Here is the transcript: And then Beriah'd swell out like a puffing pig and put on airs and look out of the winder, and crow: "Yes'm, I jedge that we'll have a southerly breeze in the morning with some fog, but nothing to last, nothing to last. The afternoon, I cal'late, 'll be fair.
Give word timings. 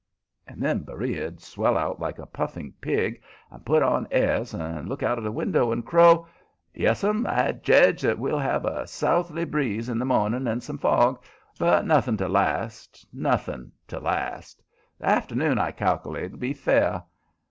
And 0.47 0.63
then 0.63 0.79
Beriah'd 0.81 1.39
swell 1.41 1.77
out 1.77 1.99
like 1.99 2.17
a 2.17 2.25
puffing 2.25 2.73
pig 2.81 3.21
and 3.51 3.63
put 3.63 3.83
on 3.83 4.07
airs 4.09 4.51
and 4.51 4.89
look 4.89 5.03
out 5.03 5.19
of 5.19 5.23
the 5.23 5.31
winder, 5.31 5.71
and 5.71 5.85
crow: 5.85 6.25
"Yes'm, 6.73 7.27
I 7.27 7.51
jedge 7.51 8.01
that 8.01 8.17
we'll 8.17 8.39
have 8.39 8.65
a 8.65 8.87
southerly 8.87 9.45
breeze 9.45 9.89
in 9.89 9.99
the 9.99 10.05
morning 10.05 10.45
with 10.45 10.63
some 10.63 10.79
fog, 10.79 11.21
but 11.59 11.85
nothing 11.85 12.17
to 12.17 12.27
last, 12.27 13.05
nothing 13.13 13.71
to 13.89 13.99
last. 13.99 14.63
The 14.97 15.05
afternoon, 15.07 15.59
I 15.59 15.69
cal'late, 15.71 16.33
'll 16.33 16.37
be 16.37 16.53
fair. 16.55 17.03